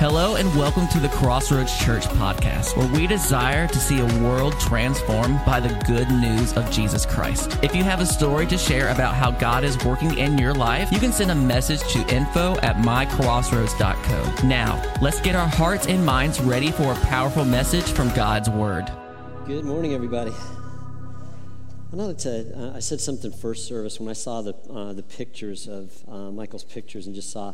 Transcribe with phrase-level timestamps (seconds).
[0.00, 4.58] Hello, and welcome to the Crossroads Church podcast, where we desire to see a world
[4.58, 7.58] transformed by the good news of Jesus Christ.
[7.62, 10.90] If you have a story to share about how God is working in your life,
[10.90, 14.46] you can send a message to info at mycrossroads.co.
[14.48, 18.90] Now, let's get our hearts and minds ready for a powerful message from God's Word.
[19.44, 20.32] Good morning, everybody.
[21.92, 25.02] I know that uh, I said something first service when I saw the uh, the
[25.02, 27.52] pictures of uh, Michael's pictures and just saw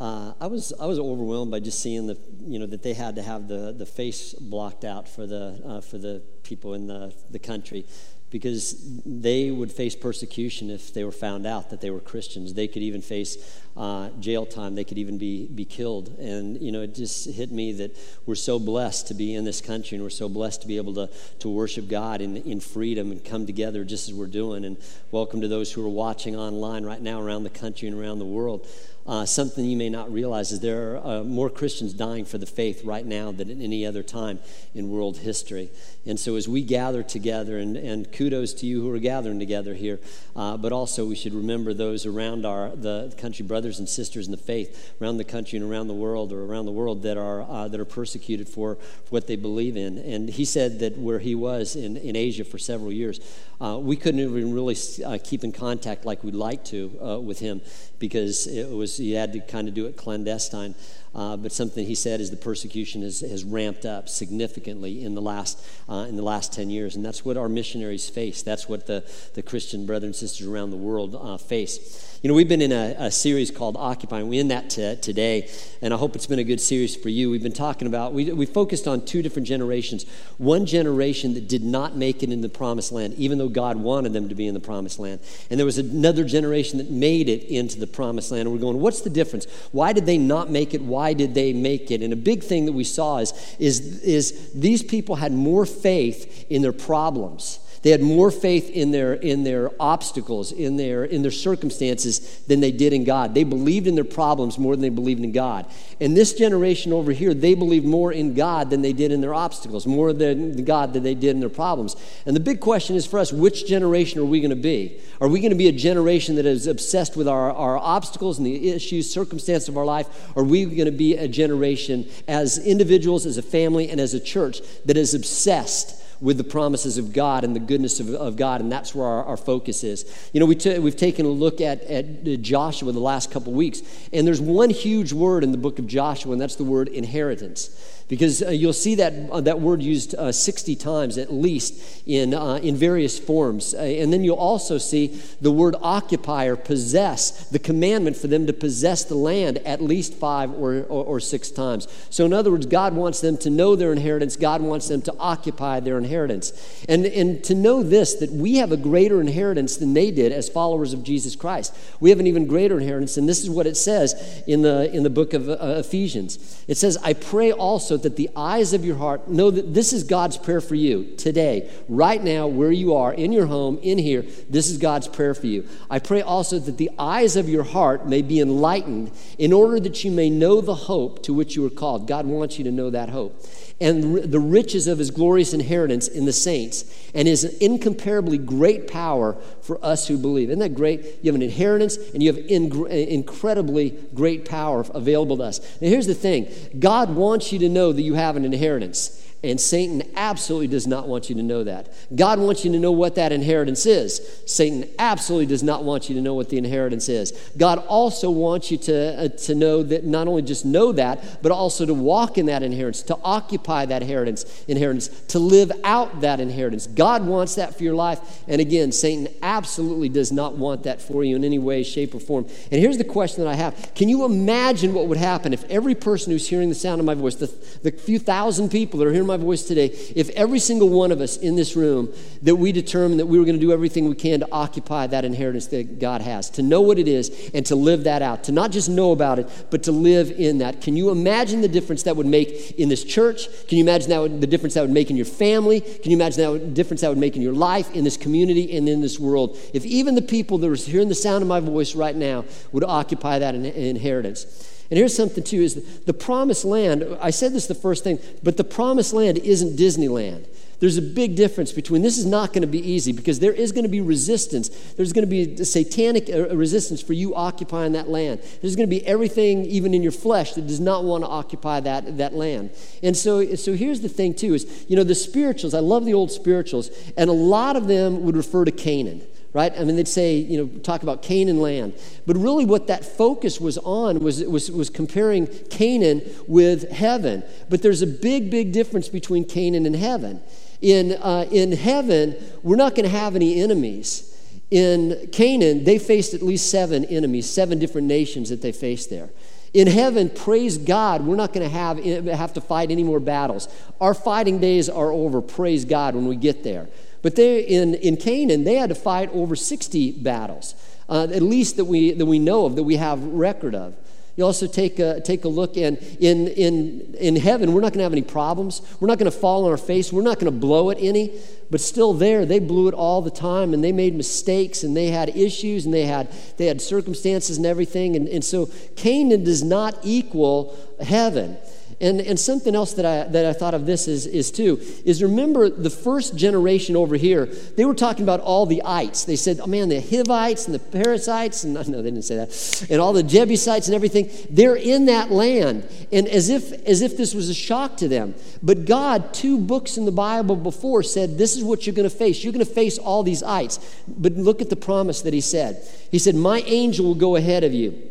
[0.00, 3.16] uh, I was I was overwhelmed by just seeing the you know that they had
[3.16, 7.12] to have the, the face blocked out for the uh, for the people in the,
[7.30, 7.84] the country
[8.30, 12.54] because they would face persecution if they were found out that they were Christians.
[12.54, 14.76] They could even face uh, jail time.
[14.76, 16.16] They could even be, be killed.
[16.18, 17.96] And, you know, it just hit me that
[18.26, 20.94] we're so blessed to be in this country and we're so blessed to be able
[20.94, 21.10] to,
[21.40, 24.64] to worship God in, in freedom and come together just as we're doing.
[24.64, 24.76] And
[25.10, 28.26] welcome to those who are watching online right now around the country and around the
[28.26, 28.66] world.
[29.06, 32.46] Uh, something you may not realize is there are uh, more Christians dying for the
[32.46, 34.38] faith right now than at any other time
[34.74, 35.70] in world history.
[36.06, 39.74] And so, as we gather together, and, and kudos to you who are gathering together
[39.74, 40.00] here,
[40.36, 44.32] uh, but also we should remember those around our the country brothers and sisters in
[44.32, 47.42] the faith around the country and around the world, or around the world that are
[47.42, 49.98] uh, that are persecuted for, what they believe in.
[49.98, 53.20] And he said that where he was in, in Asia for several years,
[53.60, 56.88] uh, we couldn't even really uh, keep in contact like we'd like to
[57.22, 57.60] with him
[57.98, 60.74] because it was he had to kind of do it clandestine.
[61.14, 65.20] Uh, but something he said is the persecution has, has ramped up significantly in the
[65.22, 68.86] last uh, in the last 10 years and that's what our missionaries face that's what
[68.86, 72.60] the, the christian brothers and sisters around the world uh, face you know, we've been
[72.60, 74.28] in a, a series called Occupying.
[74.28, 75.48] We're in that t- today,
[75.80, 77.30] and I hope it's been a good series for you.
[77.30, 80.04] We've been talking about, we, we focused on two different generations.
[80.36, 84.12] One generation that did not make it in the promised land, even though God wanted
[84.12, 85.20] them to be in the promised land.
[85.48, 88.42] And there was another generation that made it into the promised land.
[88.42, 89.46] And we're going, what's the difference?
[89.72, 90.82] Why did they not make it?
[90.82, 92.02] Why did they make it?
[92.02, 96.46] And a big thing that we saw is, is, is these people had more faith
[96.50, 101.22] in their problems they had more faith in their, in their obstacles, in their, in
[101.22, 103.34] their circumstances than they did in God.
[103.34, 105.64] They believed in their problems more than they believed in God.
[105.98, 109.32] And this generation over here, they believe more in God than they did in their
[109.32, 111.96] obstacles, more than God than they did in their problems.
[112.26, 115.00] And the big question is for us which generation are we going to be?
[115.20, 118.46] Are we going to be a generation that is obsessed with our, our obstacles and
[118.46, 120.30] the issues, circumstances of our life?
[120.36, 124.20] Are we going to be a generation as individuals, as a family, and as a
[124.20, 125.96] church that is obsessed?
[126.20, 129.24] With the promises of God and the goodness of, of God, and that's where our,
[129.24, 130.30] our focus is.
[130.32, 133.52] You know, we t- we've taken a look at, at uh, Joshua the last couple
[133.52, 133.82] weeks,
[134.12, 137.99] and there's one huge word in the book of Joshua, and that's the word inheritance
[138.10, 142.34] because uh, you'll see that, uh, that word used uh, 60 times at least in,
[142.34, 143.72] uh, in various forms.
[143.72, 148.48] Uh, and then you'll also see the word occupy or possess, the commandment for them
[148.48, 151.86] to possess the land at least five or, or, or six times.
[152.10, 155.14] So, in other words, God wants them to know their inheritance, God wants them to
[155.16, 156.84] occupy their inheritance.
[156.88, 160.48] And, and to know this, that we have a greater inheritance than they did as
[160.48, 161.76] followers of Jesus Christ.
[162.00, 165.04] We have an even greater inheritance, and this is what it says in the, in
[165.04, 166.64] the book of uh, Ephesians.
[166.66, 170.04] It says, I pray also that the eyes of your heart know that this is
[170.04, 174.22] God's prayer for you today, right now, where you are, in your home, in here.
[174.48, 175.66] This is God's prayer for you.
[175.88, 180.04] I pray also that the eyes of your heart may be enlightened in order that
[180.04, 182.06] you may know the hope to which you are called.
[182.06, 183.44] God wants you to know that hope
[183.80, 189.36] and the riches of his glorious inheritance in the saints and his incomparably great power
[189.62, 190.50] for us who believe.
[190.50, 191.18] Isn't that great?
[191.22, 195.60] You have an inheritance and you have incredibly great power available to us.
[195.80, 196.48] Now, here's the thing
[196.78, 199.16] God wants you to know that you have an inheritance.
[199.42, 201.88] And Satan absolutely does not want you to know that.
[202.14, 204.20] God wants you to know what that inheritance is.
[204.44, 207.32] Satan absolutely does not want you to know what the inheritance is.
[207.56, 211.52] God also wants you to, uh, to know that not only just know that, but
[211.52, 216.38] also to walk in that inheritance, to occupy that inheritance, inheritance, to live out that
[216.38, 216.86] inheritance.
[216.86, 218.42] God wants that for your life.
[218.46, 222.20] And again, Satan absolutely does not want that for you in any way, shape, or
[222.20, 222.44] form.
[222.70, 225.94] And here's the question that I have Can you imagine what would happen if every
[225.94, 227.46] person who's hearing the sound of my voice, the,
[227.82, 231.20] the few thousand people that are hearing my voice today, if every single one of
[231.20, 232.12] us in this room
[232.42, 235.24] that we determined that we were going to do everything we can to occupy that
[235.24, 238.52] inheritance that God has, to know what it is and to live that out, to
[238.52, 240.80] not just know about it, but to live in that.
[240.80, 243.46] Can you imagine the difference that would make in this church?
[243.68, 245.80] Can you imagine that would, the difference that would make in your family?
[245.80, 248.76] Can you imagine that would, difference that would make in your life, in this community,
[248.76, 249.56] and in this world?
[249.72, 252.84] If even the people that are hearing the sound of my voice right now would
[252.84, 254.79] occupy that inheritance.
[254.90, 258.56] And here's something too is the promised land, I said this the first thing, but
[258.56, 260.46] the promised land isn't Disneyland.
[260.80, 263.70] there's a big difference between this is not going to be easy because there is
[263.70, 264.68] going to be resistance.
[264.94, 268.40] There's going to be satanic uh, resistance for you occupying that land.
[268.60, 271.80] There's going to be everything, even in your flesh, that does not want to occupy
[271.80, 272.70] that, that land.
[273.02, 276.14] And so, so here's the thing, too, is, you know, the spirituals, I love the
[276.14, 279.22] old spirituals, and a lot of them would refer to Canaan
[279.52, 279.72] right?
[279.76, 281.94] I mean, they'd say, you know, talk about Canaan land.
[282.26, 287.42] But really, what that focus was on was, was, was comparing Canaan with heaven.
[287.68, 290.40] But there's a big, big difference between Canaan and heaven.
[290.80, 294.26] In, uh, in heaven, we're not going to have any enemies.
[294.70, 299.30] In Canaan, they faced at least seven enemies, seven different nations that they faced there.
[299.72, 303.68] In heaven, praise God, we're not going to have, have to fight any more battles.
[304.00, 306.88] Our fighting days are over, praise God, when we get there.
[307.22, 310.74] But they, in, in Canaan, they had to fight over 60 battles,
[311.08, 313.94] uh, at least that we, that we know of, that we have record of.
[314.36, 317.98] You also take a, take a look, and in, in, in heaven, we're not going
[317.98, 318.80] to have any problems.
[318.98, 320.12] We're not going to fall on our face.
[320.12, 321.38] We're not going to blow it any.
[321.70, 325.08] But still, there, they blew it all the time, and they made mistakes, and they
[325.08, 328.16] had issues, and they had, they had circumstances and everything.
[328.16, 331.58] And, and so, Canaan does not equal heaven.
[332.00, 335.22] And, and something else that I, that I thought of this is, is too, is
[335.22, 337.44] remember the first generation over here,
[337.76, 339.26] they were talking about all the ites.
[339.26, 342.86] They said, oh man, the Hivites and the Perizzites, and no, they didn't say that,
[342.90, 345.86] and all the Jebusites and everything, they're in that land.
[346.10, 348.34] And as if, as if this was a shock to them.
[348.62, 352.16] But God, two books in the Bible before, said, this is what you're going to
[352.16, 352.42] face.
[352.42, 353.78] You're going to face all these ites.
[354.08, 355.86] But look at the promise that he said.
[356.10, 358.09] He said, my angel will go ahead of you.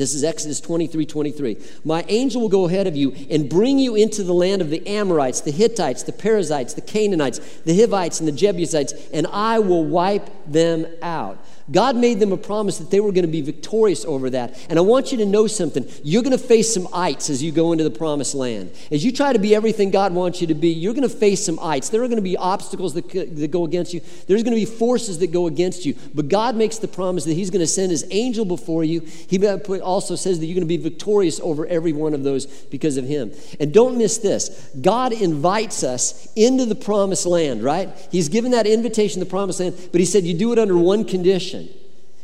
[0.00, 1.58] This is Exodus 23 23.
[1.84, 4.86] My angel will go ahead of you and bring you into the land of the
[4.86, 9.84] Amorites, the Hittites, the Perizzites, the Canaanites, the Hivites, and the Jebusites, and I will
[9.84, 11.36] wipe them out.
[11.70, 14.58] God made them a promise that they were going to be victorious over that.
[14.68, 15.86] And I want you to know something.
[16.02, 18.72] You're going to face some ites as you go into the promised land.
[18.90, 21.44] As you try to be everything God wants you to be, you're going to face
[21.44, 21.88] some ites.
[21.88, 24.64] There are going to be obstacles that, that go against you, there's going to be
[24.64, 25.94] forces that go against you.
[26.14, 29.00] But God makes the promise that He's going to send His angel before you.
[29.00, 32.96] He also says that you're going to be victorious over every one of those because
[32.96, 33.32] of Him.
[33.58, 37.88] And don't miss this God invites us into the promised land, right?
[38.10, 40.76] He's given that invitation to the promised land, but He said you do it under
[40.76, 41.59] one condition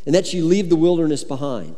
[0.06, 1.76] and that you leave the wilderness behind.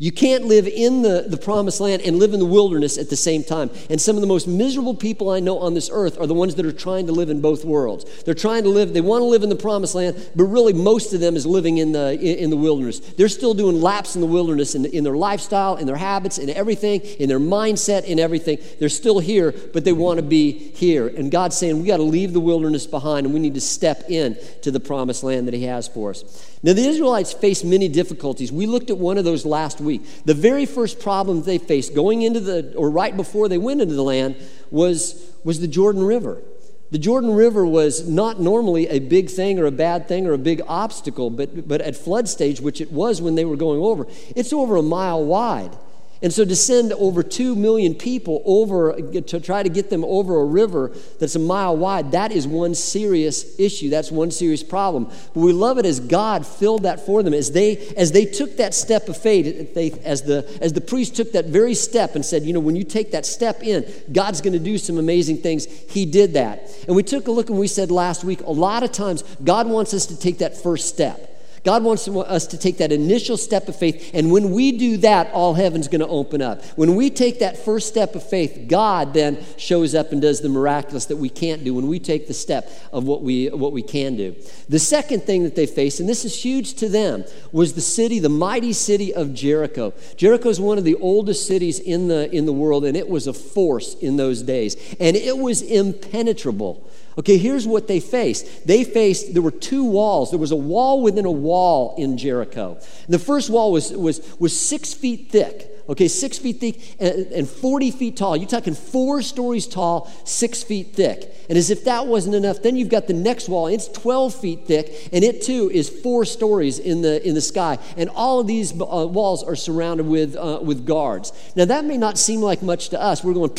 [0.00, 3.16] You can't live in the, the promised land and live in the wilderness at the
[3.16, 3.68] same time.
[3.90, 6.54] And some of the most miserable people I know on this earth are the ones
[6.54, 8.22] that are trying to live in both worlds.
[8.22, 11.12] They're trying to live, they want to live in the promised land, but really most
[11.12, 13.00] of them is living in the, in, the wilderness.
[13.00, 16.48] They're still doing laps in the wilderness in, in their lifestyle, in their habits, in
[16.48, 18.56] everything, in their mindset, in everything.
[18.78, 21.08] They're still here, but they want to be here.
[21.08, 24.04] And God's saying we got to leave the wilderness behind and we need to step
[24.08, 26.49] in to the promised land that He has for us.
[26.62, 28.52] Now, the Israelites faced many difficulties.
[28.52, 30.02] We looked at one of those last week.
[30.26, 33.94] The very first problem they faced going into the, or right before they went into
[33.94, 34.36] the land,
[34.70, 36.42] was, was the Jordan River.
[36.90, 40.38] The Jordan River was not normally a big thing or a bad thing or a
[40.38, 44.06] big obstacle, but, but at flood stage, which it was when they were going over,
[44.36, 45.74] it's over a mile wide.
[46.22, 50.38] And so to send over 2 million people over to try to get them over
[50.38, 53.88] a river that's a mile wide, that is one serious issue.
[53.88, 55.06] That's one serious problem.
[55.06, 57.32] But we love it as God filled that for them.
[57.32, 61.16] As they as they took that step of faith, they, as the as the priest
[61.16, 64.42] took that very step and said, you know, when you take that step in, God's
[64.42, 65.64] going to do some amazing things.
[65.64, 66.68] He did that.
[66.86, 69.66] And we took a look and we said last week, a lot of times God
[69.66, 71.29] wants us to take that first step.
[71.64, 75.30] God wants us to take that initial step of faith, and when we do that,
[75.32, 76.64] all heaven's going to open up.
[76.76, 80.48] When we take that first step of faith, God then shows up and does the
[80.48, 83.82] miraculous that we can't do when we take the step of what we, what we
[83.82, 84.34] can do.
[84.68, 88.18] The second thing that they faced, and this is huge to them, was the city,
[88.18, 89.92] the mighty city of Jericho.
[90.16, 93.26] Jericho is one of the oldest cities in the, in the world, and it was
[93.26, 96.86] a force in those days, and it was impenetrable.
[97.18, 98.66] Okay, here's what they faced.
[98.66, 100.30] They faced, there were two walls.
[100.30, 102.78] There was a wall within a wall in Jericho.
[103.04, 105.66] And the first wall was, was, was six feet thick.
[105.90, 108.36] Okay, six feet thick and, and 40 feet tall.
[108.36, 111.34] You're talking four stories tall, six feet thick.
[111.48, 113.66] And as if that wasn't enough, then you've got the next wall.
[113.66, 117.78] It's 12 feet thick, and it too is four stories in the, in the sky.
[117.96, 121.32] And all of these uh, walls are surrounded with, uh, with guards.
[121.56, 123.24] Now, that may not seem like much to us.
[123.24, 123.50] We're going,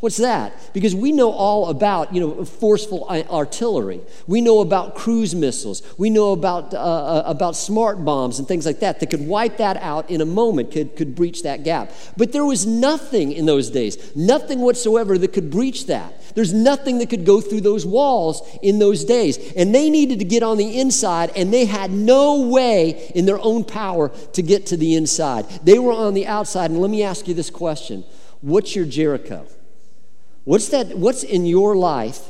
[0.00, 0.52] What's that?
[0.74, 4.00] Because we know all about, you know, forceful artillery.
[4.26, 5.82] We know about cruise missiles.
[5.96, 9.56] We know about, uh, uh, about smart bombs and things like that that could wipe
[9.58, 11.90] that out in a moment, could, could breach that gap.
[12.16, 16.20] But there was nothing in those days, nothing whatsoever that could breach that.
[16.34, 19.38] There's nothing that could go through those walls in those days.
[19.54, 23.38] And they needed to get on the inside, and they had no way in their
[23.38, 25.46] own power to get to the inside.
[25.62, 26.70] They were on the outside.
[26.70, 28.04] And let me ask you this question
[28.40, 29.46] What's your Jericho?
[30.44, 30.96] What's that?
[30.98, 32.28] What's in your life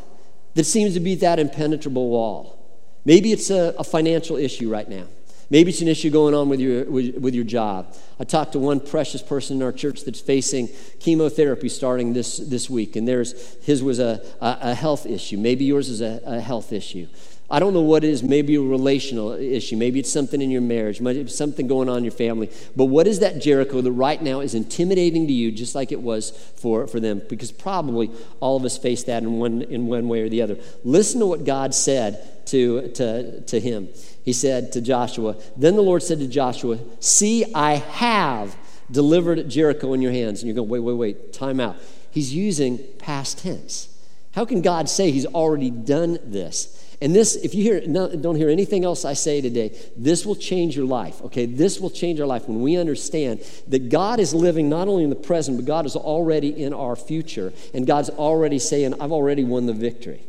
[0.55, 2.59] that seems to be that impenetrable wall.
[3.05, 5.05] Maybe it's a, a financial issue right now.
[5.51, 7.95] Maybe it's an issue going on with your, with, with, your job.
[8.19, 12.71] I talked to one precious person in our church that's facing chemotherapy starting this, this
[12.71, 15.37] week, and there's, his was a, a, a health issue.
[15.37, 17.09] Maybe yours is a, a health issue.
[17.51, 18.23] I don't know what it is.
[18.23, 19.77] Maybe a relational issue.
[19.77, 21.01] Maybe it's something in your marriage.
[21.01, 22.51] Maybe it's something going on in your family.
[22.75, 26.01] But what is that Jericho that right now is intimidating to you, just like it
[26.01, 27.21] was for, for them?
[27.29, 28.11] Because probably
[28.41, 30.57] all of us face that in one, in one way or the other.
[30.85, 33.89] Listen to what God said to, to, to him.
[34.25, 38.57] He said to Joshua, Then the Lord said to Joshua, See, I have
[38.91, 40.43] delivered Jericho in your hands.
[40.43, 41.77] And you're going, wait, wait, wait, time out.
[42.11, 43.89] He's using past tense.
[44.33, 46.84] How can God say he's already done this?
[47.01, 47.81] And this, if you hear,
[48.17, 51.47] don't hear anything else I say today, this will change your life, okay?
[51.47, 55.11] This will change our life when we understand that God is living not only in
[55.11, 57.53] the present, but God is already in our future.
[57.73, 60.25] And God's already saying, I've already won the victory.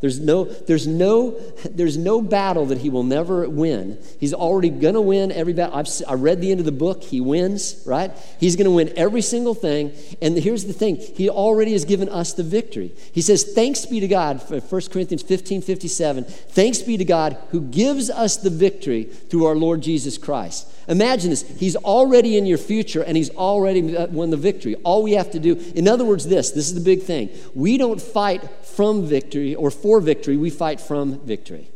[0.00, 1.30] There's no, there's, no,
[1.64, 3.98] there's no battle that he will never win.
[4.20, 5.74] He's already going to win every battle.
[5.74, 7.02] I've, I read the end of the book.
[7.02, 8.12] He wins, right?
[8.38, 9.92] He's going to win every single thing.
[10.20, 12.92] And here's the thing He already has given us the victory.
[13.12, 14.60] He says, Thanks be to God, 1
[14.90, 16.24] Corinthians 15 57.
[16.24, 20.68] Thanks be to God who gives us the victory through our Lord Jesus Christ.
[20.88, 21.42] Imagine this.
[21.58, 24.76] He's already in your future and he's already uh, won the victory.
[24.76, 27.28] All we have to do, in other words, this this is the big thing.
[27.54, 31.68] We don't fight from victory or for victory, we fight from victory.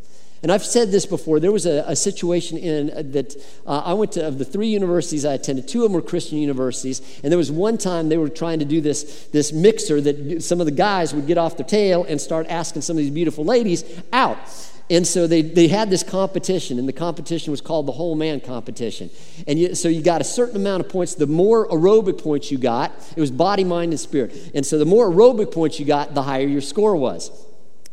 [0.42, 1.38] And I've said this before.
[1.38, 4.68] There was a, a situation in uh, that uh, I went to, of the three
[4.68, 7.20] universities I attended, two of them were Christian universities.
[7.22, 10.60] And there was one time they were trying to do this, this mixer that some
[10.60, 13.44] of the guys would get off their tail and start asking some of these beautiful
[13.44, 14.38] ladies out.
[14.90, 18.40] And so they, they had this competition, and the competition was called the whole man
[18.40, 19.08] competition.
[19.46, 21.14] And you, so you got a certain amount of points.
[21.14, 24.50] The more aerobic points you got, it was body, mind, and spirit.
[24.52, 27.30] And so the more aerobic points you got, the higher your score was.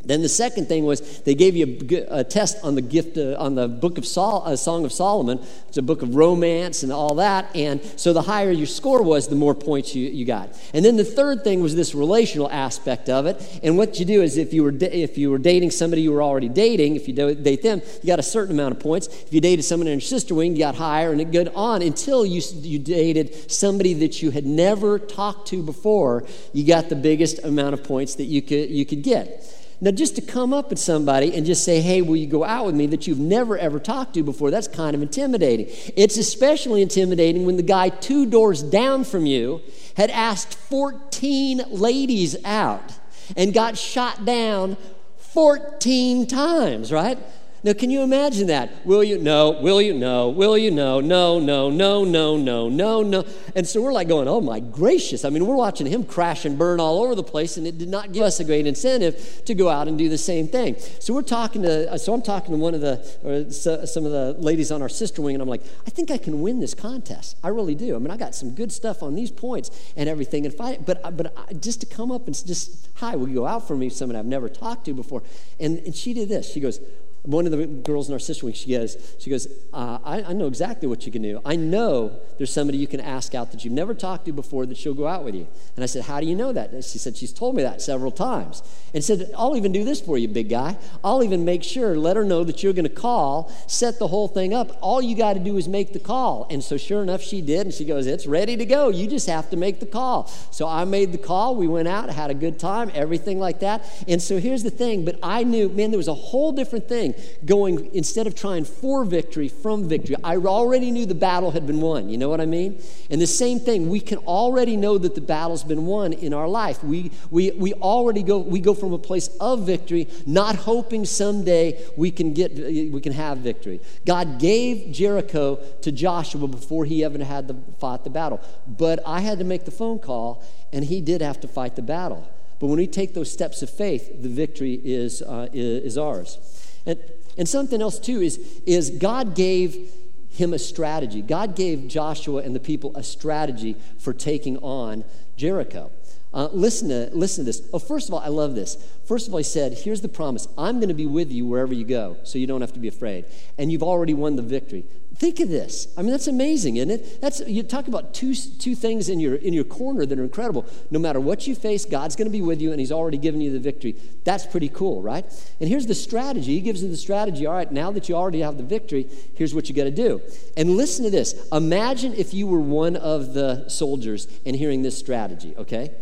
[0.08, 1.78] Then the second thing was they gave you
[2.10, 4.92] a, a test on the gift uh, on the book of Sol, uh, Song of
[4.92, 5.40] Solomon.
[5.68, 7.54] It's a book of romance and all that.
[7.56, 10.50] And so the higher your score was, the more points you, you got.
[10.74, 13.60] And then the third thing was this relational aspect of it.
[13.64, 16.24] And what you do is if you were if you were dating somebody you were
[16.24, 19.08] already dating, if you date them, you got a certain amount of points.
[19.08, 21.82] If you dated someone in your sister wing, you got higher, and it went on
[21.82, 26.26] until you you dated somebody that you had never talked to before.
[26.54, 29.44] You got the biggest amount of points that you could you could get.
[29.80, 32.66] Now, just to come up with somebody and just say, hey, will you go out
[32.66, 35.68] with me that you've never ever talked to before, that's kind of intimidating.
[35.96, 39.62] It's especially intimidating when the guy two doors down from you
[39.96, 42.94] had asked 14 ladies out
[43.36, 44.78] and got shot down
[45.18, 47.20] 14 times, right?
[47.68, 48.86] Now, can you imagine that?
[48.86, 49.18] Will you?
[49.18, 49.52] No.
[49.52, 49.94] Will you?
[49.94, 50.30] No.
[50.30, 50.72] Will you?
[50.72, 51.02] No.
[51.02, 53.26] No, no, no, no, no, no, no.
[53.58, 55.26] And so we're like going, oh my gracious.
[55.26, 57.90] I mean, we're watching him crash and burn all over the place, and it did
[57.90, 60.78] not give us a great incentive to go out and do the same thing.
[61.02, 64.06] So we're talking to, uh, so I'm talking to one of the, or uh, some
[64.06, 66.62] of the ladies on our sister wing, and I'm like, I think I can win
[66.62, 67.36] this contest.
[67.44, 67.98] I really do.
[67.98, 70.46] I mean, I got some good stuff on these points and everything.
[70.46, 73.36] And if I, but, uh, but just to come up and just, hi, will you
[73.36, 73.90] go out for me?
[73.90, 75.22] Someone I've never talked to before.
[75.60, 76.50] And, and she did this.
[76.50, 76.80] She goes,
[77.28, 80.34] one of the girls in our sister wing, she goes, she goes, uh, I, I,
[80.34, 81.42] know exactly what you can do.
[81.46, 84.78] I know there's somebody you can ask out that you've never talked to before that
[84.78, 85.46] she'll go out with you.
[85.76, 86.72] And I said, How do you know that?
[86.72, 88.64] And she said, She's told me that several times.
[88.94, 90.78] And said, I'll even do this for you, big guy.
[91.04, 94.30] I'll even make sure, let her know that you're going to call, set the whole
[94.30, 94.78] thing up.
[94.80, 96.48] All you got to do is make the call.
[96.50, 97.68] And so sure enough, she did.
[97.68, 98.88] And she goes, It's ready to go.
[98.88, 100.28] You just have to make the call.
[100.52, 101.58] So I made the call.
[101.58, 103.84] We went out, had a good time, everything like that.
[104.08, 107.16] And so here's the thing, but I knew, man, there was a whole different thing
[107.46, 110.16] going, instead of trying for victory, from victory.
[110.24, 112.10] I already knew the battle had been won.
[112.10, 112.82] You know what I mean?
[113.10, 116.48] And the same thing, we can already know that the battle's been won in our
[116.48, 116.84] life.
[116.84, 121.84] We, we, we already go, we go from a place of victory, not hoping someday
[121.96, 123.82] we can get, we can have victory.
[124.06, 128.42] God gave Jericho to Joshua before he ever had the, fought the battle.
[128.68, 130.44] But I had to make the phone call,
[130.74, 132.28] and he did have to fight the battle.
[132.60, 136.40] But when we take those steps of faith, the victory is, uh, is ours.
[136.88, 137.00] And,
[137.38, 139.92] and something else, too, is, is God gave
[140.30, 141.22] him a strategy.
[141.22, 145.04] God gave Joshua and the people a strategy for taking on
[145.36, 145.92] Jericho.
[146.34, 147.68] Uh, listen, to, listen to this.
[147.74, 148.78] Oh, first of all, I love this.
[149.06, 151.74] First of all, he said, Here's the promise I'm going to be with you wherever
[151.74, 153.26] you go, so you don't have to be afraid.
[153.58, 154.86] And you've already won the victory.
[155.18, 155.88] Think of this.
[155.98, 157.22] I mean, that's amazing, isn't it?
[157.22, 160.68] That's you talk about two, two things in your in your corner that are incredible.
[160.92, 163.42] No matter what you face, God's going to be with you, and He's already given
[163.42, 163.96] you the victory.
[164.26, 165.26] That's pretty cool, right?
[165.60, 166.54] And here's the strategy.
[166.54, 167.48] He gives you the strategy.
[167.48, 170.22] All right, now that you already have the victory, here's what you got to do.
[170.56, 171.48] And listen to this.
[171.52, 175.56] Imagine if you were one of the soldiers and hearing this strategy.
[175.58, 175.96] Okay,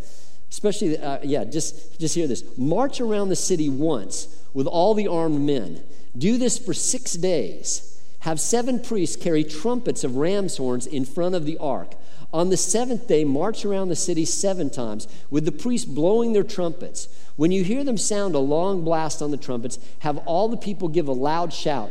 [0.50, 2.44] Especially, uh, yeah, just, just hear this.
[2.56, 5.82] March around the city once with all the armed men.
[6.16, 7.95] Do this for six days.
[8.26, 11.94] Have seven priests carry trumpets of ram's horns in front of the ark.
[12.32, 16.42] On the seventh day, march around the city seven times with the priests blowing their
[16.42, 17.06] trumpets.
[17.36, 20.88] When you hear them sound a long blast on the trumpets, have all the people
[20.88, 21.88] give a loud shout.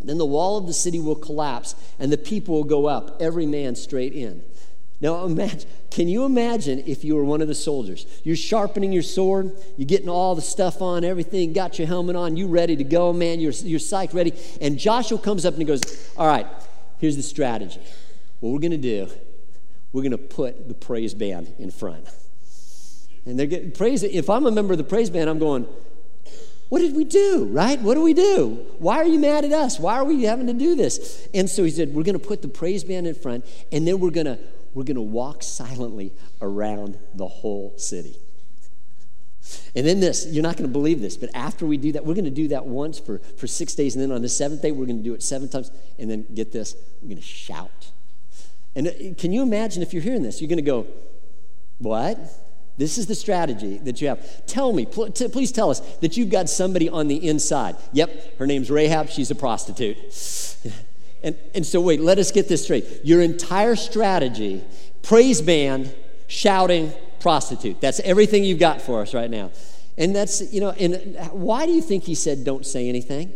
[0.00, 3.46] Then the wall of the city will collapse and the people will go up, every
[3.46, 4.42] man straight in.
[5.00, 8.06] Now, imagine, can you imagine if you were one of the soldiers?
[8.22, 12.36] You're sharpening your sword, you're getting all the stuff on, everything, got your helmet on,
[12.36, 14.34] you ready to go, man, you're, you're psyched, ready.
[14.60, 16.46] And Joshua comes up and he goes, All right,
[16.98, 17.80] here's the strategy.
[18.40, 19.08] What we're going to do,
[19.92, 22.06] we're going to put the praise band in front.
[23.24, 24.02] And they're getting praise.
[24.02, 25.66] If I'm a member of the praise band, I'm going,
[26.68, 27.80] what did we do, right?
[27.80, 28.66] What do we do?
[28.78, 29.78] Why are you mad at us?
[29.78, 31.26] Why are we having to do this?
[31.34, 33.98] And so he said, We're going to put the praise band in front, and then
[33.98, 34.38] we're going to
[34.74, 38.16] we're going to walk silently around the whole city.
[39.74, 42.14] And then this, you're not going to believe this, but after we do that, we're
[42.14, 43.94] going to do that once for, for six days.
[43.94, 45.70] And then on the seventh day, we're going to do it seven times.
[45.98, 47.90] And then get this, we're going to shout.
[48.76, 50.40] And uh, can you imagine if you're hearing this?
[50.40, 50.86] You're going to go,
[51.78, 52.18] What?
[52.76, 54.46] This is the strategy that you have.
[54.46, 57.76] Tell me, pl- t- please tell us that you've got somebody on the inside.
[57.92, 59.98] Yep, her name's Rahab, she's a prostitute.
[61.22, 62.86] and, and so, wait, let us get this straight.
[63.04, 64.64] Your entire strategy,
[65.02, 65.94] praise band,
[66.28, 67.80] shouting, prostitute.
[67.80, 69.50] That's everything you've got for us right now.
[69.98, 73.32] And that's, you know, and why do you think he said don't say anything?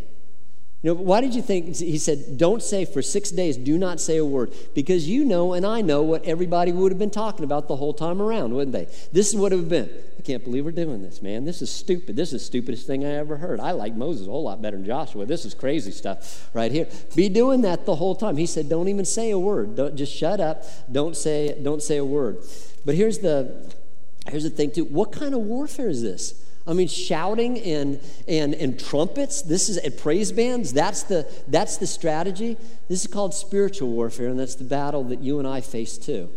[0.83, 4.01] You know, why did you think he said, don't say for six days, do not
[4.01, 4.53] say a word?
[4.75, 7.95] Because you know and I know what everybody would have been talking about the whole
[7.95, 8.87] time around, wouldn't they?
[9.11, 9.91] This is what it would have been.
[10.25, 11.45] Can't believe we're doing this, man.
[11.45, 12.17] This is stupid.
[12.17, 13.61] This is the stupidest thing I ever heard.
[13.61, 15.27] I like Moses a whole lot better than Joshua.
[15.27, 16.89] This is crazy stuff right here.
[17.15, 18.39] Be doing that the whole time.
[18.39, 19.77] He said, don't even say a word.
[19.77, 20.65] Don't just shut up.
[20.91, 22.39] Don't say, don't say a word.
[22.87, 23.71] But here's the
[24.29, 24.85] here's the thing too.
[24.85, 26.43] What kind of warfare is this?
[26.67, 31.77] I mean, shouting and, and, and trumpets, this is and praise bands, that's the, that's
[31.77, 32.57] the strategy.
[32.89, 36.31] This is called spiritual warfare, and that's the battle that you and I face too.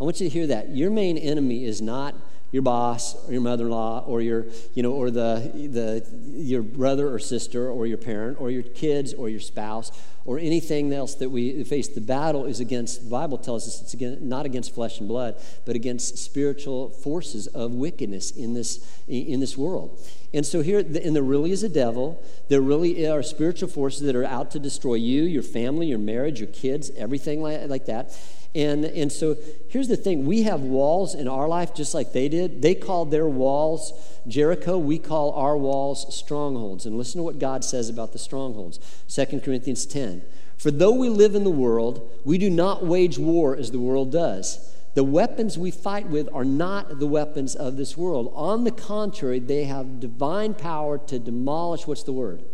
[0.00, 0.70] I want you to hear that.
[0.70, 2.14] Your main enemy is not
[2.54, 6.06] your boss or your mother-in-law or your you know or the, the
[6.40, 9.90] your brother or sister or your parent or your kids or your spouse
[10.24, 11.88] or anything else that we face.
[11.88, 15.34] The battle is against the bible tells us it's against, not against flesh and blood
[15.66, 20.00] but against spiritual forces of wickedness in this in this world.
[20.32, 22.24] And so here and there really is a devil.
[22.48, 26.38] There really are spiritual forces that are out to destroy you your family your marriage
[26.38, 28.16] your kids everything like, like that
[28.54, 29.36] and, and so
[29.68, 32.62] here's the thing we have walls in our life just like they did.
[32.62, 33.92] They called their walls
[34.28, 34.78] Jericho.
[34.78, 36.86] We call our walls strongholds.
[36.86, 40.22] And listen to what God says about the strongholds 2 Corinthians 10.
[40.56, 44.12] For though we live in the world, we do not wage war as the world
[44.12, 44.72] does.
[44.94, 48.32] The weapons we fight with are not the weapons of this world.
[48.36, 52.44] On the contrary, they have divine power to demolish what's the word?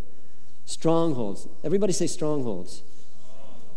[0.65, 1.47] Strongholds.
[1.63, 2.83] Everybody say strongholds.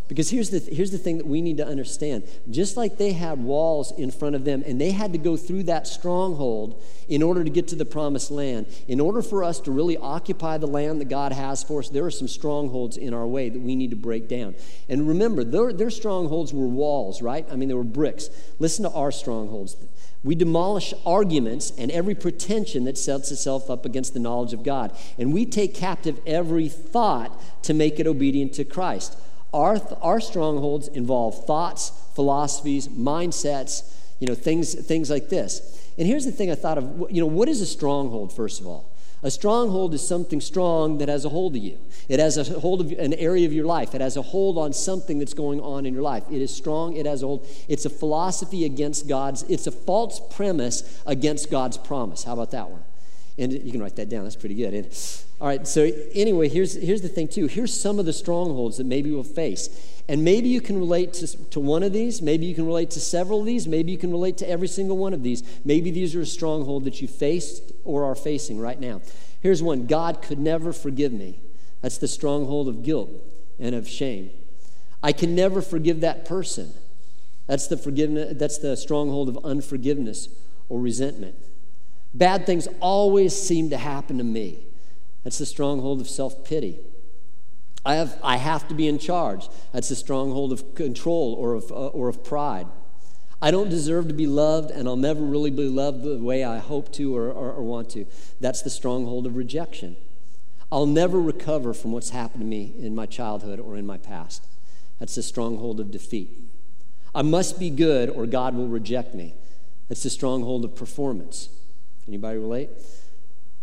[0.08, 2.24] Because here's the, here's the thing that we need to understand.
[2.50, 5.63] Just like they had walls in front of them, and they had to go through
[5.63, 9.72] that stronghold in order to get to the promised land, in order for us to
[9.72, 13.26] really occupy the land that God has for us, there are some strongholds in our
[13.26, 14.56] way that we need to break down.
[14.89, 17.46] And remember, their, their strongholds were walls, right?
[17.50, 18.30] I mean, they were bricks.
[18.60, 19.78] Listen to our strongholds.
[20.24, 24.96] We demolish arguments and every pretension that sets itself up against the knowledge of God.
[25.18, 29.18] And we take captive every thought to make it obedient to Christ.
[29.54, 35.92] Our, our strongholds involve thoughts, philosophies, mindsets, you know, things, things like this.
[35.98, 38.68] And here's the thing I thought of, you know, what is a stronghold, first of
[38.68, 38.89] all?
[39.22, 41.78] A stronghold is something strong that has a hold of you.
[42.10, 43.96] It has a hold of an area of your life.
[43.96, 46.24] It has a hold on something that's going on in your life.
[46.30, 46.98] It is strong.
[46.98, 47.48] It has a hold.
[47.70, 52.26] It's a philosophy against God's, it's a false premise against God's promise.
[52.26, 52.84] How about that one?
[53.38, 54.24] And you can write that down.
[54.24, 54.74] That's pretty good.
[55.44, 55.68] All right.
[55.68, 57.48] So anyway, here's here's the thing too.
[57.48, 59.68] Here's some of the strongholds that maybe we'll face,
[60.08, 62.22] and maybe you can relate to, to one of these.
[62.22, 63.68] Maybe you can relate to several of these.
[63.68, 65.44] Maybe you can relate to every single one of these.
[65.66, 69.02] Maybe these are a stronghold that you faced or are facing right now.
[69.42, 69.86] Here's one.
[69.86, 71.42] God could never forgive me.
[71.82, 73.12] That's the stronghold of guilt
[73.60, 74.30] and of shame.
[75.04, 76.72] I can never forgive that person.
[77.48, 78.36] That's the forgiveness.
[78.38, 80.30] That's the stronghold of unforgiveness
[80.70, 81.36] or resentment.
[82.14, 84.68] Bad things always seem to happen to me.
[85.24, 86.80] That's the stronghold of self pity.
[87.86, 89.50] I have, I have to be in charge.
[89.74, 92.68] That's the stronghold of control or of, uh, or of pride.
[93.42, 96.60] I don't deserve to be loved, and I'll never really be loved the way I
[96.60, 98.06] hope to or, or, or want to.
[98.40, 99.98] That's the stronghold of rejection.
[100.72, 104.48] I'll never recover from what's happened to me in my childhood or in my past.
[104.98, 106.30] That's the stronghold of defeat.
[107.14, 109.36] I must be good or God will reject me.
[109.90, 111.50] That's the stronghold of performance.
[112.08, 112.70] Anybody relate?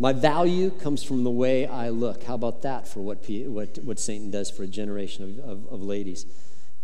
[0.00, 2.24] My value comes from the way I look.
[2.24, 5.82] How about that for what, what, what Satan does for a generation of, of, of
[5.82, 6.24] ladies?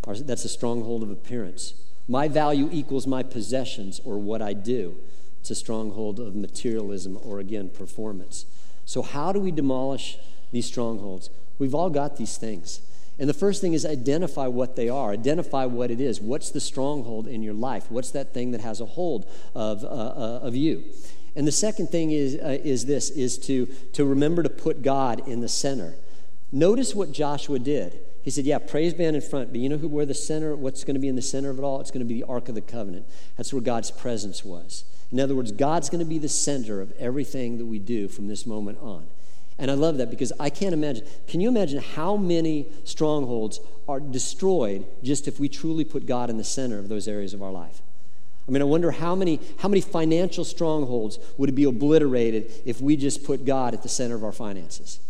[0.06, 1.72] That's a stronghold of appearance.
[2.06, 4.96] My value equals my possessions or what I do.
[5.40, 8.44] It's a stronghold of materialism or, again, performance.
[8.84, 10.18] So, how do we demolish
[10.52, 11.30] these strongholds?
[11.58, 12.82] We've all got these things.
[13.18, 16.20] And the first thing is identify what they are, identify what it is.
[16.20, 17.90] What's the stronghold in your life?
[17.90, 19.24] What's that thing that has a hold
[19.54, 20.84] of, uh, uh, of you?
[21.36, 25.28] And the second thing is, uh, is this, is to, to remember to put God
[25.28, 25.94] in the center.
[26.50, 28.00] Notice what Joshua did.
[28.22, 30.82] He said, yeah, praise band in front, but you know who, where the center, what's
[30.82, 31.80] going to be in the center of it all?
[31.80, 33.06] It's going to be the Ark of the Covenant.
[33.36, 34.84] That's where God's presence was.
[35.12, 38.26] In other words, God's going to be the center of everything that we do from
[38.26, 39.06] this moment on.
[39.58, 41.06] And I love that because I can't imagine.
[41.28, 46.36] Can you imagine how many strongholds are destroyed just if we truly put God in
[46.36, 47.80] the center of those areas of our life?
[48.48, 52.96] I mean, I wonder how many, how many financial strongholds would be obliterated if we
[52.96, 55.00] just put God at the center of our finances?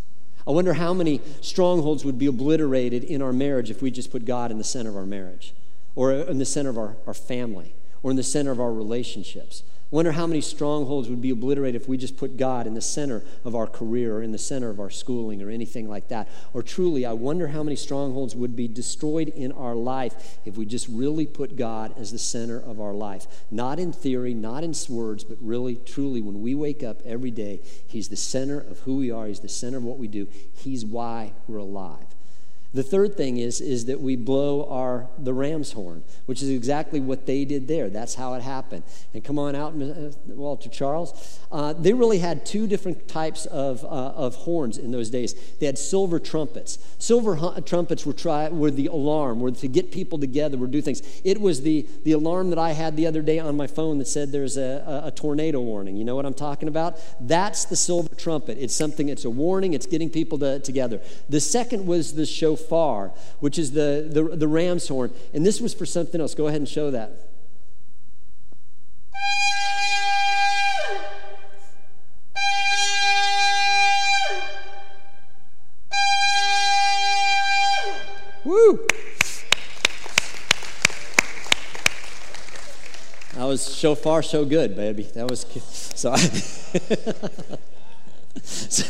[0.46, 4.24] I wonder how many strongholds would be obliterated in our marriage if we just put
[4.24, 5.54] God in the center of our marriage,
[5.94, 9.64] or in the center of our, our family, or in the center of our relationships.
[9.92, 13.22] Wonder how many strongholds would be obliterated if we just put God in the center
[13.44, 16.28] of our career or in the center of our schooling or anything like that.
[16.52, 20.66] Or truly, I wonder how many strongholds would be destroyed in our life if we
[20.66, 23.28] just really put God as the center of our life.
[23.52, 27.60] Not in theory, not in words, but really, truly, when we wake up every day,
[27.86, 30.84] He's the center of who we are, He's the center of what we do, He's
[30.84, 32.15] why we're alive.
[32.76, 37.00] The third thing is, is that we blow our, the ram's horn, which is exactly
[37.00, 37.88] what they did there.
[37.88, 38.82] That's how it happened.
[39.14, 41.40] And come on out, uh, Walter Charles.
[41.50, 45.34] Uh, they really had two different types of, uh, of horns in those days.
[45.58, 46.78] They had silver trumpets.
[46.98, 50.82] Silver trumpets were, try, were the alarm, were to get people together, were to do
[50.82, 51.00] things.
[51.24, 54.06] It was the, the alarm that I had the other day on my phone that
[54.08, 55.96] said there's a, a, a tornado warning.
[55.96, 56.98] You know what I'm talking about?
[57.22, 58.58] That's the silver trumpet.
[58.60, 61.00] It's something, it's a warning, it's getting people to, together.
[61.30, 65.12] The second was the shofar shofar, which is the, the, the ram's horn.
[65.32, 66.34] And this was for something else.
[66.34, 67.12] Go ahead and show that.
[78.44, 78.86] Woo!
[83.34, 85.04] That was so far so good, baby.
[85.14, 86.14] That was so.
[88.44, 88.84] so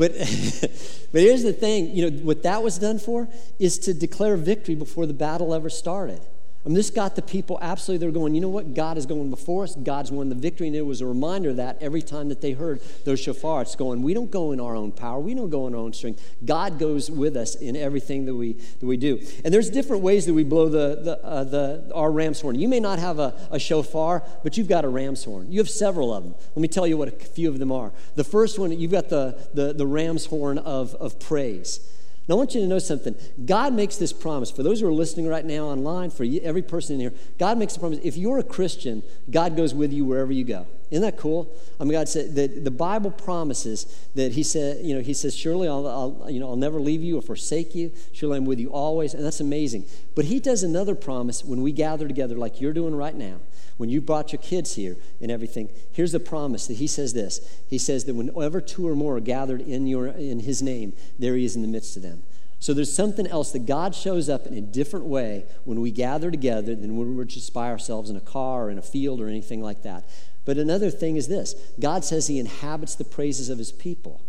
[0.00, 0.12] but,
[1.12, 4.74] but here's the thing you know, what that was done for is to declare victory
[4.74, 6.20] before the battle ever started.
[6.62, 8.74] I mean, this got the people absolutely, they're going, you know what?
[8.74, 9.74] God is going before us.
[9.74, 10.66] God's won the victory.
[10.66, 14.12] And it was a reminder that every time that they heard those shofars going, we
[14.12, 15.20] don't go in our own power.
[15.20, 16.22] We don't go in our own strength.
[16.44, 19.18] God goes with us in everything that we, that we do.
[19.42, 22.58] And there's different ways that we blow the, the, uh, the, our ram's horn.
[22.58, 25.50] You may not have a, a shofar, but you've got a ram's horn.
[25.50, 26.34] You have several of them.
[26.54, 27.90] Let me tell you what a few of them are.
[28.16, 31.80] The first one, you've got the, the, the ram's horn of, of praise.
[32.28, 33.16] Now, I want you to know something.
[33.44, 34.50] God makes this promise.
[34.50, 37.76] For those who are listening right now online, for every person in here, God makes
[37.76, 37.98] a promise.
[38.04, 40.66] If you're a Christian, God goes with you wherever you go.
[40.90, 41.52] Isn't that cool?
[41.78, 45.36] I mean, God said that the Bible promises that He said, you know, He says,
[45.36, 47.92] "Surely I'll, I'll, you know, I'll never leave you or forsake you.
[48.12, 49.86] Surely I'm with you always." And that's amazing.
[50.14, 53.38] But He does another promise when we gather together, like you're doing right now
[53.80, 57.40] when you brought your kids here and everything, here's the promise that he says this.
[57.66, 61.34] He says that whenever two or more are gathered in, your, in his name, there
[61.34, 62.22] he is in the midst of them.
[62.58, 66.30] So there's something else that God shows up in a different way when we gather
[66.30, 69.28] together than when we're just by ourselves in a car or in a field or
[69.28, 70.04] anything like that.
[70.44, 74.20] But another thing is this God says he inhabits the praises of his people.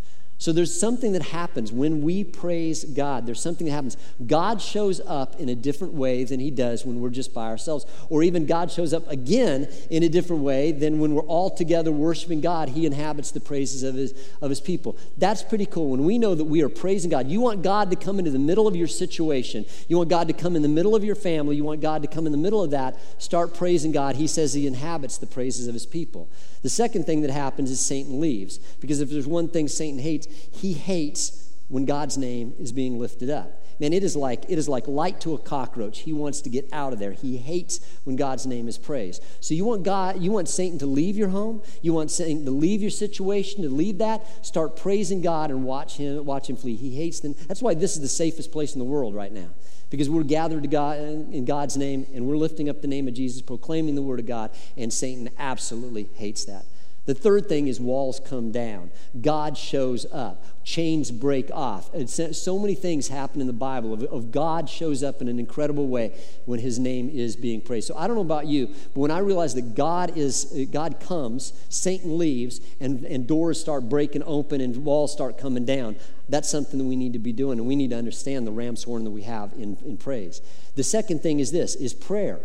[0.42, 3.26] So there's something that happens when we praise God.
[3.26, 3.96] There's something that happens.
[4.26, 7.86] God shows up in a different way than he does when we're just by ourselves.
[8.08, 11.92] Or even God shows up again in a different way than when we're all together
[11.92, 12.70] worshiping God.
[12.70, 14.96] He inhabits the praises of his, of his people.
[15.16, 15.90] That's pretty cool.
[15.90, 18.40] When we know that we are praising God, you want God to come into the
[18.40, 19.64] middle of your situation.
[19.86, 21.54] You want God to come in the middle of your family.
[21.54, 22.98] You want God to come in the middle of that.
[23.22, 24.16] Start praising God.
[24.16, 26.28] He says he inhabits the praises of his people.
[26.62, 28.58] The second thing that happens is Satan leaves.
[28.80, 33.30] Because if there's one thing Satan hates, he hates when God's name is being lifted
[33.30, 33.58] up.
[33.80, 36.00] Man, it is like it is like light to a cockroach.
[36.00, 37.12] He wants to get out of there.
[37.12, 39.24] He hates when God's name is praised.
[39.40, 42.50] So you want God, you want Satan to leave your home, you want Satan to
[42.50, 46.76] leave your situation, to leave that, start praising God and watch him watch him flee.
[46.76, 47.34] He hates them.
[47.48, 49.48] That's why this is the safest place in the world right now
[49.92, 53.14] because we're gathered to God in God's name and we're lifting up the name of
[53.14, 56.64] Jesus, proclaiming the word of God, and Satan absolutely hates that.
[57.04, 58.92] The third thing is walls come down.
[59.20, 60.44] God shows up.
[60.62, 61.90] Chains break off.
[62.08, 65.88] So many things happen in the Bible of, of, God shows up in an incredible
[65.88, 67.88] way when his name is being praised.
[67.88, 71.52] So I don't know about you, but when I realize that God is God comes,
[71.68, 75.96] Satan leaves, and, and doors start breaking open and walls start coming down,
[76.28, 78.84] that's something that we need to be doing, and we need to understand the ram's
[78.84, 80.40] horn that we have in, in praise.
[80.76, 82.38] The second thing is this is prayer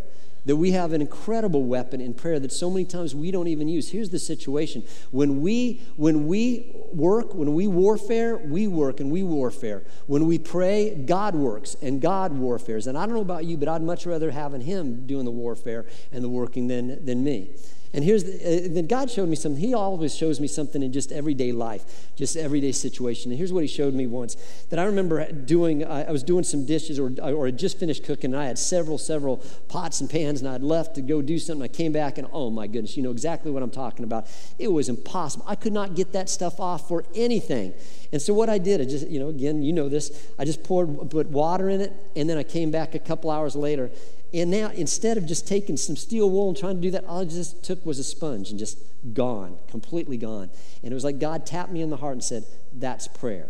[0.47, 3.67] that we have an incredible weapon in prayer that so many times we don't even
[3.67, 3.89] use.
[3.89, 4.83] Here's the situation.
[5.11, 9.83] When we when we work, when we warfare, we work and we warfare.
[10.07, 12.87] When we pray, God works and God warfares.
[12.87, 15.85] And I don't know about you, but I'd much rather having him doing the warfare
[16.13, 17.51] and the working than than me.
[17.93, 19.61] And here's the, uh, then God showed me something.
[19.61, 23.31] He always shows me something in just everyday life, just everyday situation.
[23.31, 24.35] And here's what He showed me once
[24.69, 25.85] that I remember doing.
[25.85, 28.97] I, was doing some dishes, or or had just finished cooking, and I had several
[28.97, 29.37] several
[29.69, 31.63] pots and pans, and I'd left to go do something.
[31.63, 34.27] I came back, and oh my goodness, you know exactly what I'm talking about.
[34.59, 35.45] It was impossible.
[35.47, 37.73] I could not get that stuff off for anything.
[38.11, 40.27] And so what I did, I just you know again, you know this.
[40.37, 43.55] I just poured put water in it, and then I came back a couple hours
[43.55, 43.89] later,
[44.33, 47.21] and now, instead of just taking some steel wool and trying to do that, all
[47.21, 48.77] I just took was a sponge and just
[49.13, 50.49] gone, completely gone.
[50.83, 53.47] And it was like God tapped me in the heart and said, That's prayer.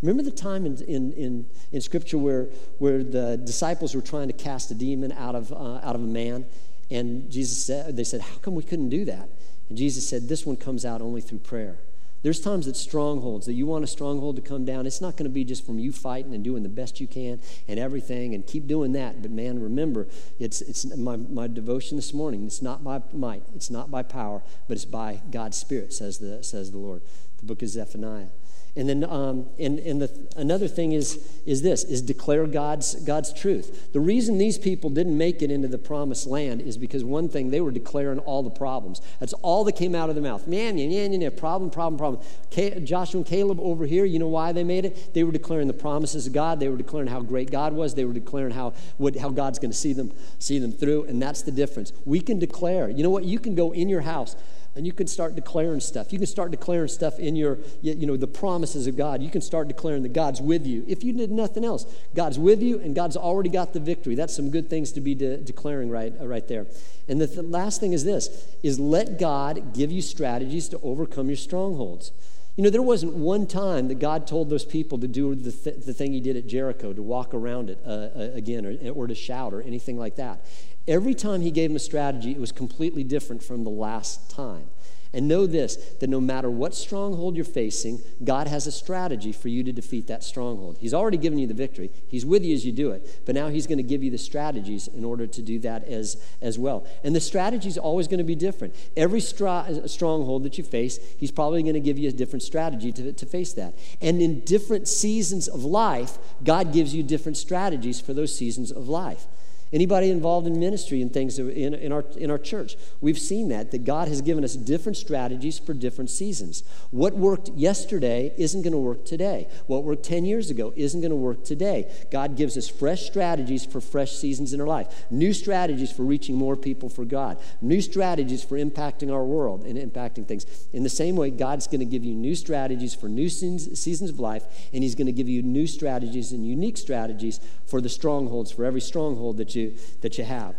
[0.00, 2.44] Remember the time in, in, in, in Scripture where,
[2.78, 6.06] where the disciples were trying to cast a demon out of, uh, out of a
[6.06, 6.44] man?
[6.90, 9.28] And Jesus said, They said, How come we couldn't do that?
[9.68, 11.78] And Jesus said, This one comes out only through prayer.
[12.22, 15.24] There's times that strongholds, that you want a stronghold to come down, it's not going
[15.24, 18.46] to be just from you fighting and doing the best you can and everything and
[18.46, 19.22] keep doing that.
[19.22, 20.06] But man, remember,
[20.38, 22.46] it's, it's my, my devotion this morning.
[22.46, 26.42] It's not by might, it's not by power, but it's by God's Spirit, says the,
[26.44, 27.02] says the Lord.
[27.38, 28.28] The book of Zephaniah.
[28.74, 33.30] And then, um, and, and the, another thing is, is this, is declare God's, God's
[33.30, 33.92] truth.
[33.92, 37.50] The reason these people didn't make it into the promised land is because one thing,
[37.50, 39.02] they were declaring all the problems.
[39.20, 40.46] That's all that came out of their mouth.
[40.46, 42.84] Man, man, man, man problem, problem, problem.
[42.86, 45.12] Joshua and Caleb over here, you know why they made it?
[45.12, 46.58] They were declaring the promises of God.
[46.58, 47.94] They were declaring how great God was.
[47.94, 51.04] They were declaring how, what, how God's going to see them, see them through.
[51.04, 51.92] And that's the difference.
[52.06, 52.88] We can declare.
[52.88, 53.24] You know what?
[53.24, 54.34] You can go in your house
[54.74, 56.12] and you can start declaring stuff.
[56.12, 59.22] You can start declaring stuff in your, you know, the promises of God.
[59.22, 60.84] You can start declaring that God's with you.
[60.88, 64.14] If you did nothing else, God's with you and God's already got the victory.
[64.14, 66.66] That's some good things to be de- declaring right, uh, right there.
[67.08, 71.28] And the th- last thing is this, is let God give you strategies to overcome
[71.28, 72.12] your strongholds.
[72.56, 75.84] You know, there wasn't one time that God told those people to do the, th-
[75.86, 79.06] the thing he did at Jericho, to walk around it uh, uh, again, or, or
[79.06, 80.44] to shout, or anything like that.
[80.88, 84.66] Every time he gave him a strategy, it was completely different from the last time.
[85.14, 89.48] And know this that no matter what stronghold you're facing, God has a strategy for
[89.48, 90.78] you to defeat that stronghold.
[90.80, 93.48] He's already given you the victory, He's with you as you do it, but now
[93.48, 96.86] He's going to give you the strategies in order to do that as, as well.
[97.04, 98.74] And the strategy is always going to be different.
[98.96, 102.90] Every stra- stronghold that you face, He's probably going to give you a different strategy
[102.92, 103.74] to, to face that.
[104.00, 108.88] And in different seasons of life, God gives you different strategies for those seasons of
[108.88, 109.26] life.
[109.72, 113.70] Anybody involved in ministry and things in, in, our, in our church, we've seen that,
[113.70, 116.62] that God has given us different strategies for different seasons.
[116.90, 119.48] What worked yesterday isn't going to work today.
[119.68, 121.90] What worked 10 years ago isn't going to work today.
[122.10, 126.36] God gives us fresh strategies for fresh seasons in our life, new strategies for reaching
[126.36, 130.44] more people for God, new strategies for impacting our world and impacting things.
[130.74, 134.20] In the same way, God's going to give you new strategies for new seasons of
[134.20, 138.52] life, and He's going to give you new strategies and unique strategies for the strongholds,
[138.52, 140.54] for every stronghold that you you, that you have.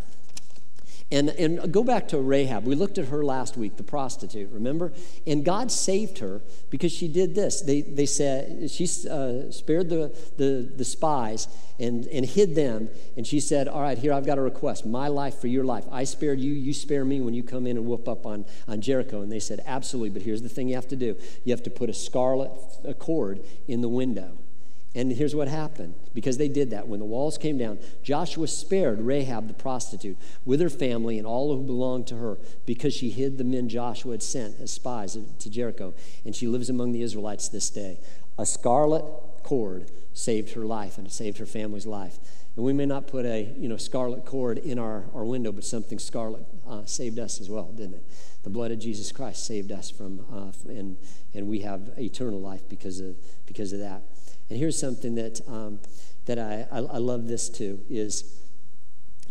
[1.13, 2.65] And, and go back to Rahab.
[2.65, 4.93] We looked at her last week, the prostitute, remember?
[5.27, 7.61] And God saved her because she did this.
[7.61, 11.47] They, they said, she uh, spared the, the, the spies
[11.79, 12.89] and, and hid them.
[13.15, 15.85] And she said, All right, here I've got a request my life for your life.
[15.91, 18.81] I spared you, you spare me when you come in and whoop up on, on
[18.81, 19.21] Jericho.
[19.21, 21.69] And they said, Absolutely, but here's the thing you have to do you have to
[21.69, 22.51] put a scarlet
[22.97, 24.37] cord in the window.
[24.95, 26.87] And here's what happened because they did that.
[26.87, 31.55] When the walls came down, Joshua spared Rahab the prostitute with her family and all
[31.55, 35.49] who belonged to her because she hid the men Joshua had sent as spies to
[35.49, 35.95] Jericho.
[36.25, 37.99] And she lives among the Israelites this day.
[38.37, 39.03] A scarlet
[39.41, 42.19] cord saved her life and it saved her family's life.
[42.55, 45.63] And we may not put a you know, scarlet cord in our, our window, but
[45.63, 48.05] something scarlet uh, saved us as well, didn't it?
[48.43, 50.97] The blood of Jesus Christ saved us from, uh, and,
[51.33, 53.15] and we have eternal life because of,
[53.47, 54.03] because of that.
[54.49, 55.79] And here's something that, um,
[56.25, 58.39] that I, I, I love this too is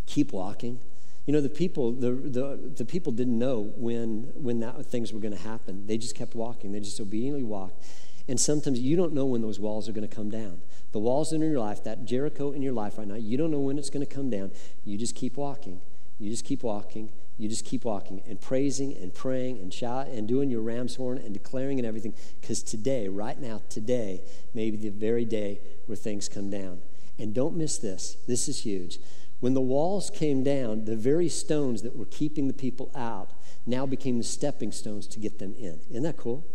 [0.07, 0.81] keep walking.
[1.27, 5.21] You know, the people, the, the, the people didn't know when, when that, things were
[5.21, 5.87] going to happen.
[5.87, 6.73] They just kept walking.
[6.73, 7.83] They just obediently walked.
[8.29, 10.61] And sometimes you don't know when those walls are going to come down.
[10.93, 13.61] The walls in your life, that Jericho in your life right now, you don't know
[13.61, 14.51] when it's going to come down.
[14.85, 15.81] You just keep walking.
[16.19, 17.11] You just keep walking
[17.43, 21.19] You just keep walking and praising and praying and shout and doing your ram's horn
[21.19, 22.15] and declaring and everything.
[22.41, 24.23] Because today, right now, today,
[24.55, 26.83] may be the very day where things come down.
[27.19, 28.17] And don't miss this.
[28.29, 29.01] This is huge.
[29.41, 33.33] When the walls came down, the very stones that were keeping the people out
[33.67, 35.81] now became the stepping stones to get them in.
[35.91, 36.47] Isn't that cool?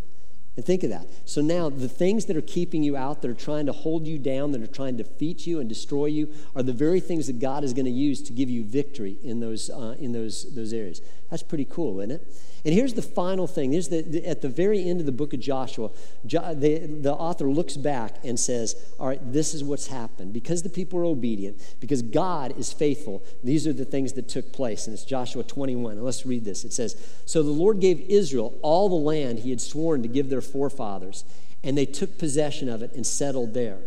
[0.57, 1.07] And think of that.
[1.25, 4.17] So now, the things that are keeping you out, that are trying to hold you
[4.17, 7.39] down, that are trying to defeat you and destroy you, are the very things that
[7.39, 10.73] God is going to use to give you victory in those, uh, in those, those
[10.73, 10.99] areas.
[11.29, 12.27] That's pretty cool, isn't it?
[12.67, 13.71] And here's the final thing.
[13.71, 15.89] Here's the, the, at the very end of the book of Joshua,
[16.25, 20.33] jo, the, the author looks back and says, All right, this is what's happened.
[20.33, 24.51] Because the people are obedient, because God is faithful, these are the things that took
[24.51, 24.85] place.
[24.85, 25.93] And it's Joshua 21.
[25.93, 26.65] And let's read this.
[26.65, 30.29] It says, So the Lord gave Israel all the land he had sworn to give
[30.29, 31.23] their forefathers,
[31.63, 33.79] and they took possession of it and settled there.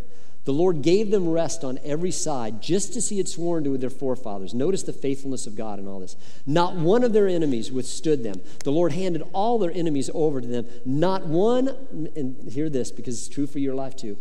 [0.45, 3.91] The Lord gave them rest on every side, just as He had sworn to their
[3.91, 4.55] forefathers.
[4.55, 6.17] Notice the faithfulness of God in all this.
[6.47, 8.41] Not one of their enemies withstood them.
[8.65, 10.67] The Lord handed all their enemies over to them.
[10.87, 11.69] Not one,
[12.17, 14.17] and hear this because it's true for your life too,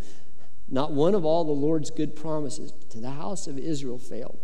[0.69, 4.39] not one of all the Lord's good promises to the house of Israel failed.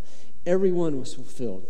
[0.46, 1.66] Every one was fulfilled.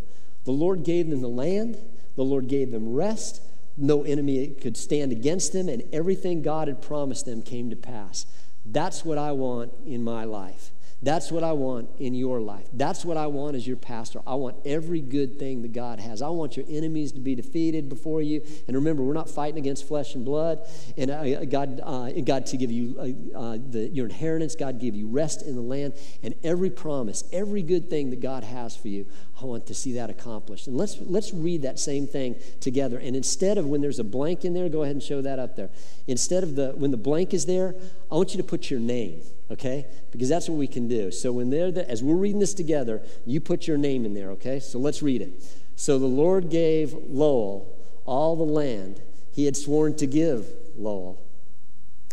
[0.45, 1.77] The Lord gave them the land,
[2.15, 3.41] the Lord gave them rest.
[3.77, 8.25] No enemy could stand against them, and everything God had promised them came to pass.
[8.65, 10.71] That's what I want in my life.
[11.01, 12.65] That's what I want in your life.
[12.73, 14.21] That's what I want as your pastor.
[14.25, 16.21] I want every good thing that God has.
[16.21, 18.41] I want your enemies to be defeated before you.
[18.67, 20.61] And remember, we're not fighting against flesh and blood.
[20.97, 22.95] And uh, God, uh, God to give you
[23.35, 24.55] uh, uh, the, your inheritance.
[24.55, 25.93] God give you rest in the land.
[26.23, 29.05] And every promise, every good thing that God has for you,
[29.41, 30.67] I want to see that accomplished.
[30.67, 32.97] And let's let's read that same thing together.
[32.97, 35.55] And instead of when there's a blank in there, go ahead and show that up
[35.55, 35.69] there.
[36.07, 37.75] Instead of the when the blank is there,
[38.11, 39.21] I want you to put your name
[39.51, 39.85] okay?
[40.11, 41.11] Because that's what we can do.
[41.11, 44.31] So when they're the, as we're reading this together, you put your name in there,
[44.31, 44.59] okay?
[44.59, 45.43] So let's read it.
[45.75, 49.01] So the Lord gave Lowell all the land
[49.33, 51.21] he had sworn to give Lowell.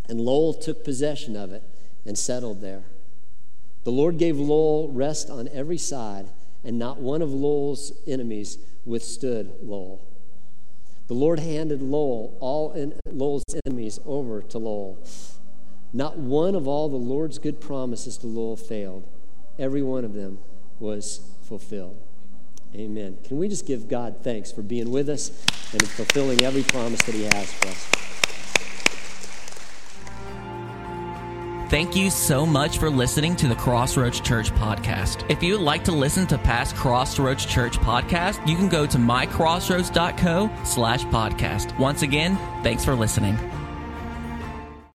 [0.09, 1.63] And Lowell took possession of it
[2.05, 2.83] and settled there.
[3.83, 6.27] The Lord gave Lowell rest on every side,
[6.63, 10.07] and not one of Lowell's enemies withstood Lowell.
[11.07, 15.03] The Lord handed Lowell all in, Lowell's enemies over to Lowell
[15.93, 19.07] not one of all the Lord's good promises to Lowell failed.
[19.59, 20.39] Every one of them
[20.79, 22.01] was fulfilled.
[22.73, 23.19] Amen.
[23.23, 25.29] Can we just give God thanks for being with us
[25.71, 28.32] and fulfilling every promise that He has for us?
[31.73, 35.27] Thank you so much for listening to the Crossroads Church podcast.
[35.27, 38.99] If you would like to listen to past Crossroads Church podcast, you can go to
[38.99, 41.75] mycrossroads.co slash podcast.
[41.79, 43.35] Once again, thanks for listening.